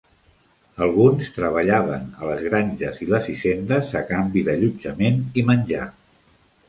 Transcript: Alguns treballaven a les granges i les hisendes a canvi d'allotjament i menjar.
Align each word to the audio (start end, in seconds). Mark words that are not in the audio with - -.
Alguns 0.85 1.27
treballaven 1.35 2.07
a 2.23 2.29
les 2.31 2.41
granges 2.47 2.97
i 3.05 3.09
les 3.11 3.29
hisendes 3.35 3.93
a 4.01 4.03
canvi 4.13 4.43
d'allotjament 4.49 5.21
i 5.43 5.45
menjar. 5.51 5.85